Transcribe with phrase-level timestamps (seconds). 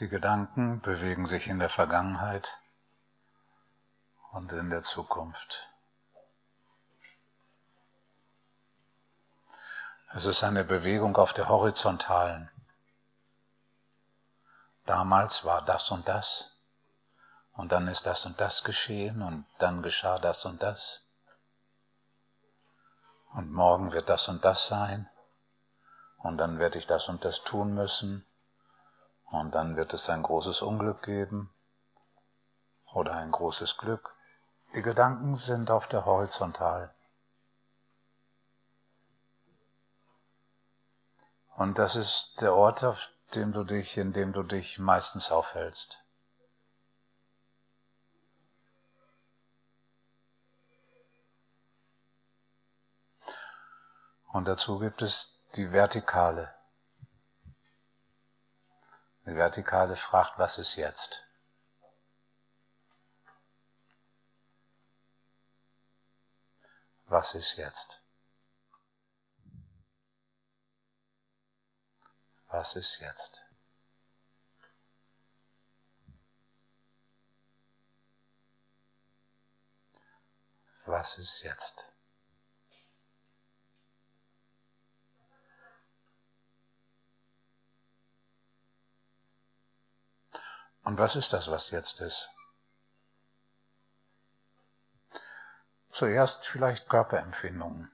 [0.00, 2.58] Die Gedanken bewegen sich in der Vergangenheit
[4.30, 5.68] und in der Zukunft.
[10.14, 12.48] Es ist eine Bewegung auf der horizontalen.
[14.86, 16.64] Damals war das und das
[17.54, 21.10] und dann ist das und das geschehen und dann geschah das und das
[23.32, 25.10] und morgen wird das und das sein
[26.18, 28.24] und dann werde ich das und das tun müssen
[29.30, 31.52] und dann wird es ein großes Unglück geben
[32.92, 34.14] oder ein großes Glück.
[34.74, 36.94] Die Gedanken sind auf der Horizontal.
[41.56, 45.98] Und das ist der Ort, auf dem du dich, in dem du dich meistens aufhältst.
[54.28, 56.57] Und dazu gibt es die Vertikale.
[59.28, 61.28] Die Vertikale fragt, was ist jetzt?
[67.08, 68.00] Was ist jetzt?
[72.46, 73.44] Was ist jetzt?
[80.86, 81.97] Was ist jetzt?
[90.88, 92.30] Und was ist das, was jetzt ist?
[95.90, 97.92] Zuerst vielleicht Körperempfindungen.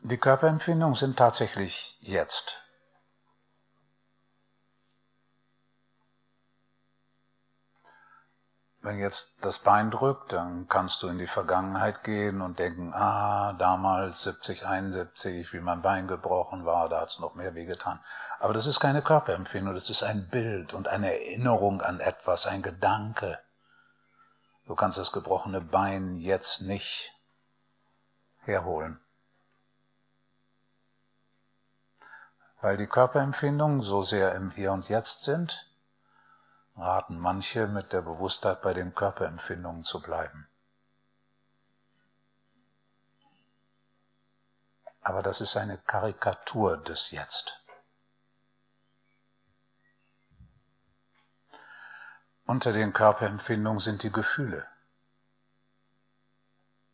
[0.00, 2.64] Die Körperempfindungen sind tatsächlich jetzt.
[8.84, 13.52] Wenn jetzt das Bein drückt, dann kannst du in die Vergangenheit gehen und denken, ah,
[13.52, 18.00] damals 70, 71, wie mein Bein gebrochen war, da hat es noch mehr wehgetan.
[18.40, 22.60] Aber das ist keine Körperempfindung, das ist ein Bild und eine Erinnerung an etwas, ein
[22.60, 23.38] Gedanke.
[24.66, 27.12] Du kannst das gebrochene Bein jetzt nicht
[28.40, 28.98] herholen.
[32.60, 35.71] Weil die Körperempfindungen so sehr im Hier und Jetzt sind,
[36.76, 40.48] raten manche mit der Bewusstheit bei den Körperempfindungen zu bleiben.
[45.00, 47.66] Aber das ist eine Karikatur des Jetzt.
[52.46, 54.66] Unter den Körperempfindungen sind die Gefühle.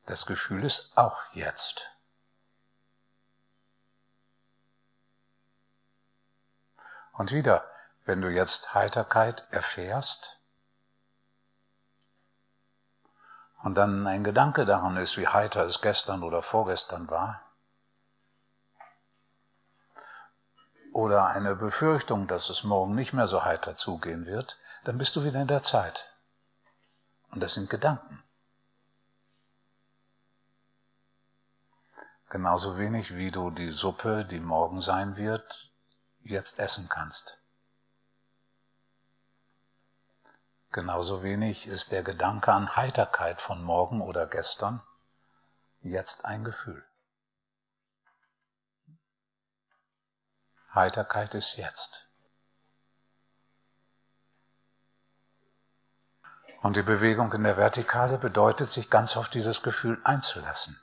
[0.06, 1.90] Das Gefühl ist auch jetzt.
[7.12, 7.68] Und wieder,
[8.08, 10.38] wenn du jetzt Heiterkeit erfährst
[13.58, 17.42] und dann ein Gedanke daran ist, wie heiter es gestern oder vorgestern war,
[20.94, 25.22] oder eine Befürchtung, dass es morgen nicht mehr so heiter zugehen wird, dann bist du
[25.22, 26.08] wieder in der Zeit.
[27.30, 28.24] Und das sind Gedanken.
[32.30, 35.70] Genauso wenig wie du die Suppe, die morgen sein wird,
[36.22, 37.37] jetzt essen kannst.
[40.70, 44.82] Genauso wenig ist der Gedanke an Heiterkeit von morgen oder gestern
[45.80, 46.84] jetzt ein Gefühl.
[50.74, 52.12] Heiterkeit ist jetzt.
[56.60, 60.78] Und die Bewegung in der Vertikale bedeutet, sich ganz auf dieses Gefühl einzulassen.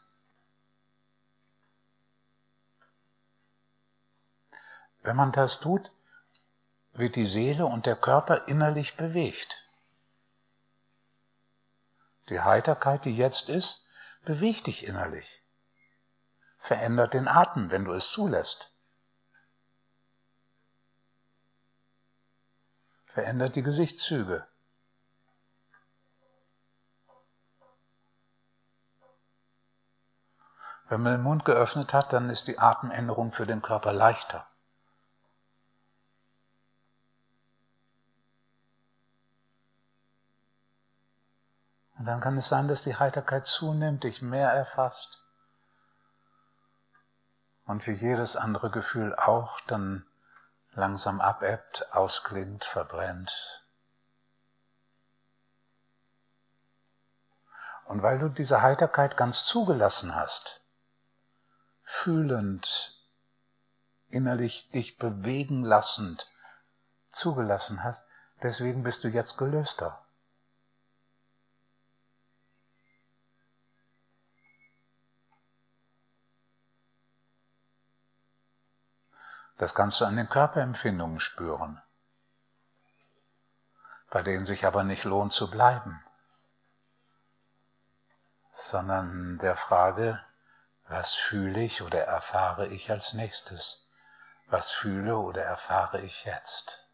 [5.02, 5.92] Wenn man das tut,
[6.94, 9.65] wird die Seele und der Körper innerlich bewegt.
[12.30, 13.90] Die Heiterkeit, die jetzt ist,
[14.24, 15.44] bewegt dich innerlich.
[16.58, 18.72] Verändert den Atem, wenn du es zulässt.
[23.06, 24.48] Verändert die Gesichtszüge.
[30.88, 34.48] Wenn man den Mund geöffnet hat, dann ist die Atemänderung für den Körper leichter.
[42.06, 45.24] Und dann kann es sein, dass die Heiterkeit zunimmt, dich mehr erfasst.
[47.66, 50.06] Und wie jedes andere Gefühl auch dann
[50.74, 53.66] langsam abebbt, ausklingt, verbrennt.
[57.86, 60.62] Und weil du diese Heiterkeit ganz zugelassen hast,
[61.82, 63.02] fühlend,
[64.10, 66.28] innerlich dich bewegen lassend
[67.12, 68.06] zugelassen hast,
[68.44, 70.05] deswegen bist du jetzt gelöster.
[79.58, 81.82] Das kannst du an den Körperempfindungen spüren,
[84.10, 86.04] bei denen sich aber nicht lohnt zu bleiben,
[88.54, 90.24] sondern der Frage,
[90.88, 93.92] was fühle ich oder erfahre ich als nächstes?
[94.48, 96.88] Was fühle oder erfahre ich jetzt?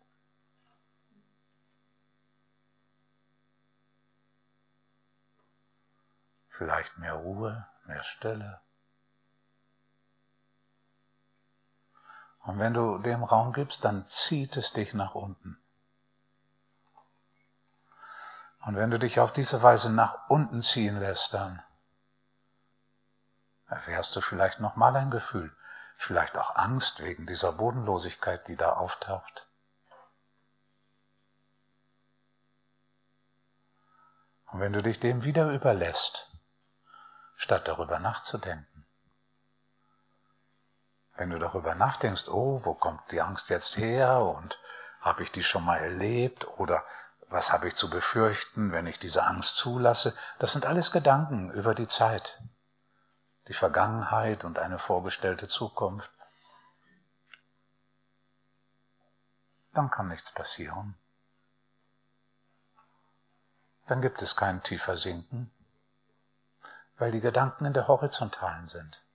[6.48, 8.62] Vielleicht mehr Ruhe, mehr Stille.
[12.44, 15.62] Und wenn du dem Raum gibst, dann zieht es dich nach unten.
[18.66, 21.64] Und wenn du dich auf diese Weise nach unten ziehen lässt, dann
[23.68, 25.56] erfährst du vielleicht nochmal ein Gefühl,
[25.96, 29.48] vielleicht auch Angst wegen dieser Bodenlosigkeit, die da auftaucht.
[34.48, 36.38] Und wenn du dich dem wieder überlässt,
[37.38, 38.71] statt darüber nachzudenken,
[41.16, 44.60] wenn du darüber nachdenkst, oh, wo kommt die Angst jetzt her und
[45.02, 46.84] habe ich die schon mal erlebt oder
[47.30, 51.74] was habe ich zu befürchten, wenn ich diese Angst zulasse, das sind alles Gedanken über
[51.74, 52.42] die Zeit,
[53.48, 56.12] die Vergangenheit und eine vorgestellte Zukunft.
[59.74, 60.98] Dann kann nichts passieren.
[63.88, 65.52] Dann gibt es kein tiefer Sinken,
[66.98, 69.06] weil die Gedanken in der Horizontalen sind.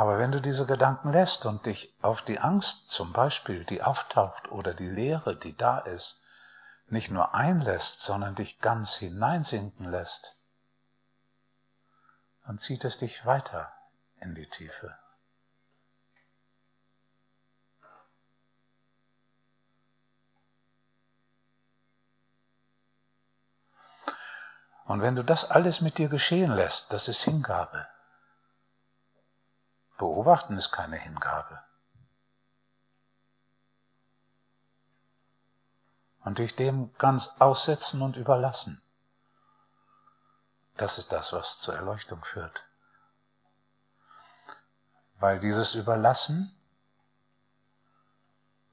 [0.00, 4.50] Aber wenn du diese Gedanken lässt und dich auf die Angst zum Beispiel, die auftaucht,
[4.50, 6.22] oder die Leere, die da ist,
[6.86, 10.38] nicht nur einlässt, sondern dich ganz hineinsinken lässt,
[12.46, 13.74] dann zieht es dich weiter
[14.22, 14.96] in die Tiefe.
[24.86, 27.86] Und wenn du das alles mit dir geschehen lässt, das ist Hingabe.
[30.00, 31.62] Beobachten ist keine Hingabe.
[36.20, 38.80] Und dich dem ganz aussetzen und überlassen.
[40.78, 42.64] Das ist das, was zur Erleuchtung führt.
[45.16, 46.50] Weil dieses Überlassen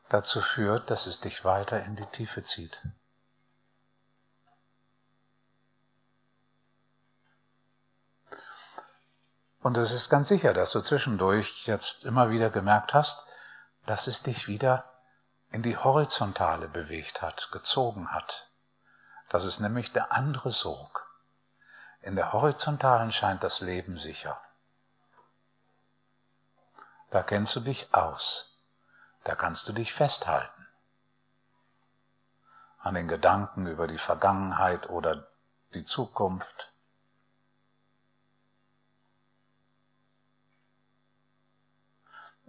[0.07, 2.87] dazu führt, dass es dich weiter in die Tiefe zieht.
[9.67, 13.27] Und es ist ganz sicher, dass du zwischendurch jetzt immer wieder gemerkt hast,
[13.85, 14.85] dass es dich wieder
[15.51, 18.47] in die Horizontale bewegt hat, gezogen hat.
[19.27, 21.11] Das ist nämlich der andere Sog.
[21.99, 24.39] In der Horizontalen scheint das Leben sicher.
[27.11, 28.71] Da kennst du dich aus.
[29.25, 30.65] Da kannst du dich festhalten.
[32.79, 35.27] An den Gedanken über die Vergangenheit oder
[35.73, 36.71] die Zukunft.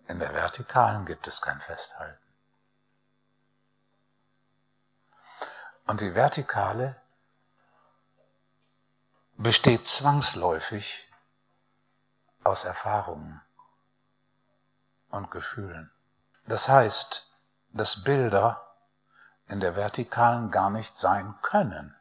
[0.08, 2.18] In der Vertikalen gibt es kein Festhalten.
[5.86, 6.96] Und die Vertikale
[9.36, 11.12] besteht zwangsläufig
[12.42, 13.42] aus Erfahrungen
[15.10, 15.90] und Gefühlen.
[16.46, 17.30] Das heißt,
[17.72, 18.74] dass Bilder
[19.46, 21.94] in der Vertikalen gar nicht sein können.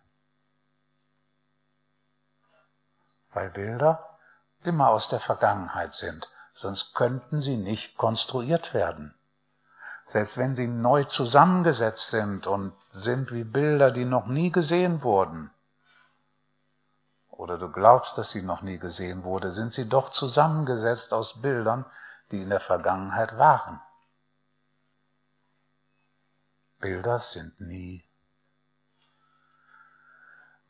[3.34, 4.18] Weil Bilder
[4.64, 9.14] immer aus der Vergangenheit sind sonst könnten sie nicht konstruiert werden.
[10.06, 15.52] Selbst wenn sie neu zusammengesetzt sind und sind wie Bilder, die noch nie gesehen wurden,
[17.30, 21.86] oder du glaubst, dass sie noch nie gesehen wurde, sind sie doch zusammengesetzt aus Bildern,
[22.32, 23.80] die in der Vergangenheit waren.
[26.80, 28.04] Bilder sind nie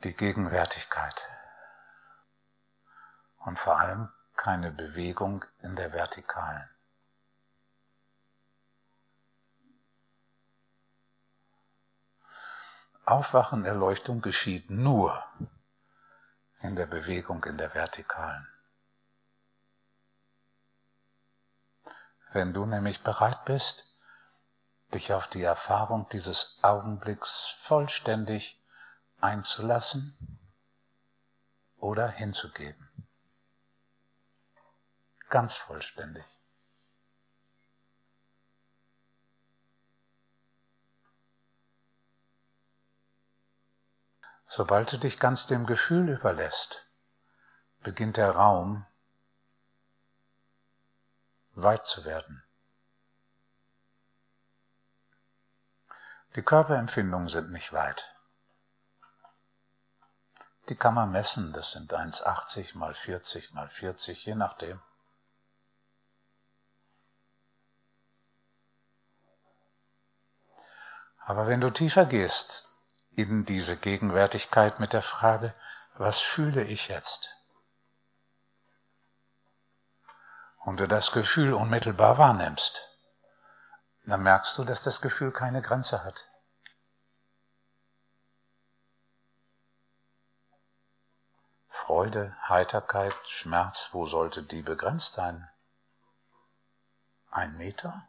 [0.04, 1.30] die Gegenwärtigkeit.
[3.38, 6.70] Und vor allem keine Bewegung in der Vertikalen.
[13.04, 15.24] Aufwachen, Erleuchtung geschieht nur
[16.60, 18.48] in der Bewegung in der Vertikalen.
[22.32, 23.98] Wenn du nämlich bereit bist,
[24.94, 28.62] dich auf die Erfahrung dieses Augenblicks vollständig
[29.20, 30.40] einzulassen
[31.78, 32.87] oder hinzugeben
[35.30, 36.26] ganz vollständig.
[44.46, 46.90] Sobald du dich ganz dem Gefühl überlässt,
[47.82, 48.86] beginnt der Raum
[51.52, 52.44] weit zu werden.
[56.36, 58.16] Die Körperempfindungen sind nicht weit.
[60.70, 64.82] Die kann man messen, das sind 1,80 mal 40 mal 40, je nachdem.
[71.28, 72.70] Aber wenn du tiefer gehst
[73.12, 75.54] in diese Gegenwärtigkeit mit der Frage,
[75.96, 77.36] was fühle ich jetzt?
[80.60, 82.82] Und du das Gefühl unmittelbar wahrnimmst,
[84.06, 86.30] dann merkst du, dass das Gefühl keine Grenze hat.
[91.68, 95.50] Freude, Heiterkeit, Schmerz, wo sollte die begrenzt sein?
[97.32, 98.08] Ein Meter?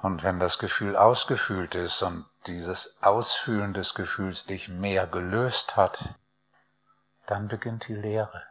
[0.00, 6.14] Und wenn das Gefühl ausgefühlt ist und dieses Ausfühlen des Gefühls dich mehr gelöst hat,
[7.26, 8.46] dann beginnt die Lehre.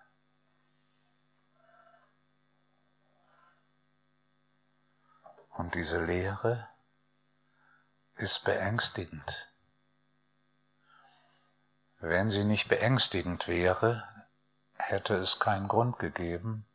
[5.52, 6.68] Und diese Lehre
[8.16, 9.48] ist beängstigend.
[12.00, 14.08] Wenn sie nicht beängstigend wäre,
[14.74, 16.68] hätte es keinen Grund gegeben,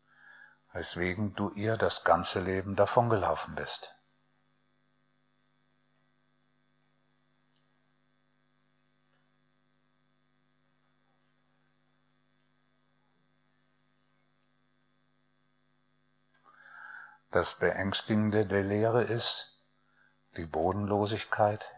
[0.73, 4.02] weswegen du ihr das ganze Leben davongelaufen bist.
[17.33, 19.67] Das Beängstigende der Lehre ist
[20.37, 21.75] die Bodenlosigkeit,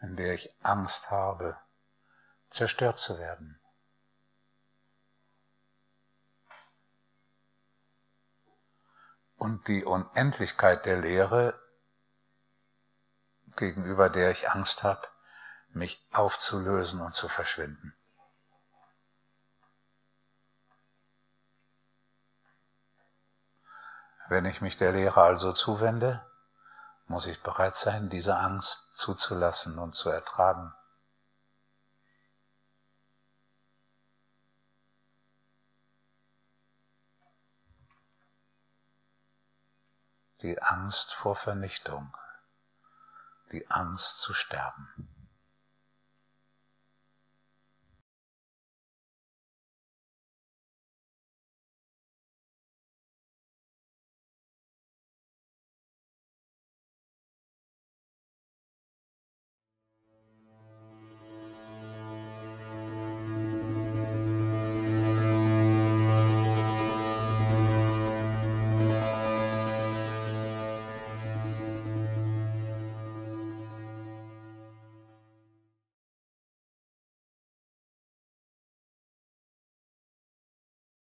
[0.00, 1.56] in der ich Angst habe,
[2.50, 3.60] zerstört zu werden.
[9.36, 11.62] Und die Unendlichkeit der Lehre,
[13.54, 15.06] gegenüber der ich Angst habe,
[15.68, 17.97] mich aufzulösen und zu verschwinden.
[24.28, 26.22] Wenn ich mich der Lehre also zuwende,
[27.06, 30.74] muss ich bereit sein, diese Angst zuzulassen und zu ertragen.
[40.42, 42.14] Die Angst vor Vernichtung,
[43.50, 45.07] die Angst zu sterben.